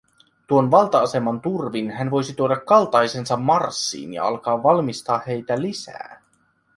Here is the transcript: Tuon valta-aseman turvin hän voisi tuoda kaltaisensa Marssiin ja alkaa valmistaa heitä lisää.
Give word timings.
Tuon 0.47 0.71
valta-aseman 0.71 1.41
turvin 1.41 1.91
hän 1.91 2.11
voisi 2.11 2.33
tuoda 2.33 2.55
kaltaisensa 2.59 3.37
Marssiin 3.37 4.13
ja 4.13 4.23
alkaa 4.25 4.63
valmistaa 4.63 5.21
heitä 5.27 5.61
lisää. 5.61 6.21